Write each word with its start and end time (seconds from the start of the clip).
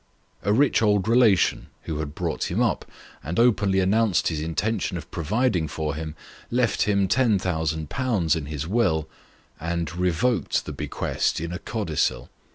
A 0.41 0.51
rich 0.51 0.81
old 0.81 1.07
relation 1.07 1.67
who 1.83 1.99
had 1.99 2.15
brought 2.15 2.49
him 2.49 2.59
up, 2.59 2.85
and 3.23 3.37
openly 3.39 3.79
announced 3.79 4.29
his 4.29 4.41
intention 4.41 4.97
of 4.97 5.11
providing 5.11 5.67
for 5.67 5.93
him, 5.93 6.15
left 6.49 6.81
him 6.87 7.07
10,000/. 7.07 8.35
in 8.35 8.45
his 8.47 8.65
will, 8.65 9.07
and 9.59 9.95
revoked 9.95 10.65
the 10.65 10.73
bequest 10.73 11.39
in 11.39 11.51
a 11.53 11.59
codicil. 11.59 12.31